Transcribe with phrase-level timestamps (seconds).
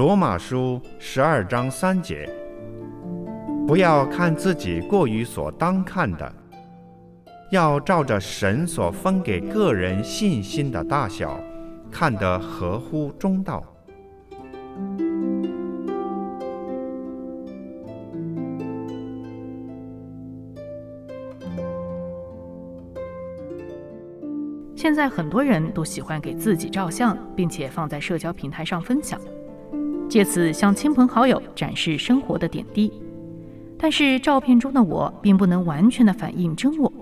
[0.00, 2.26] 罗马书十二章三节：
[3.66, 6.34] 不要看自己过于所当看的，
[7.50, 11.38] 要照着神所分给个人信心的大小，
[11.90, 13.62] 看得合乎中道。
[24.74, 29.20] 现在很多人都喜欢给自己照相，并且放在社交平台上分享。
[30.10, 32.92] 借此向亲朋好友展示生活的点滴，
[33.78, 36.92] 但是照片中的我并不能完全的反映真我，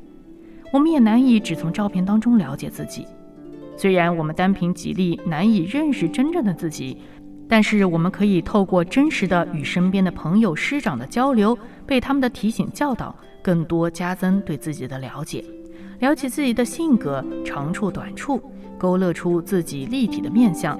[0.75, 3.07] 我们也难以只从照片当中了解自己。
[3.79, 6.99] 虽然我们单凭几例难以认识真正的自己，
[7.49, 11.57] 但是我们可以透过真实的与身边的朋友、师长的交流，
[11.87, 15.43] 被他们的提醒教导，更多加增对自己的了解，
[16.01, 18.39] 了解自己的性格长处短处，
[18.77, 20.79] 勾勒出自己立体的面相。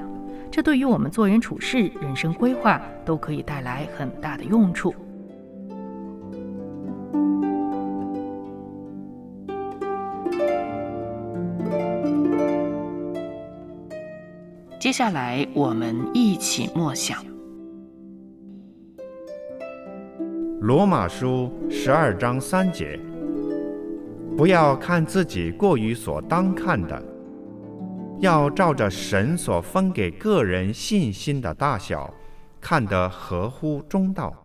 [0.51, 4.95] 这对于我们做人处事、人生规划都可以带来很大的用处。
[14.81, 17.19] 接下来，我们一起默想
[20.61, 22.99] 《罗马书》十二章三节：
[24.37, 27.18] 不要看自己过于所当看的。
[28.21, 32.13] 要照着神所分给个人信心的大小，
[32.61, 34.45] 看得合乎中道。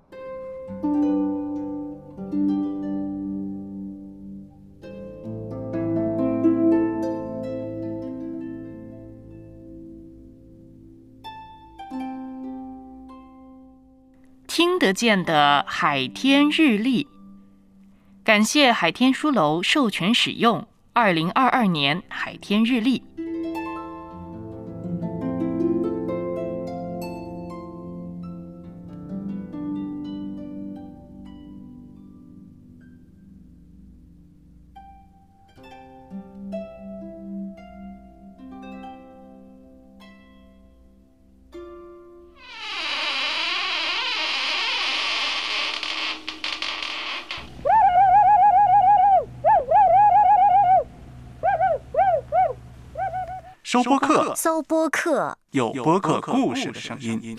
[14.45, 17.07] 听得见的海天日历，
[18.23, 23.01] 感谢海天书楼授权使用二零二二年海天日历。
[53.73, 57.35] 收播客，搜播客，有播客故事的声音。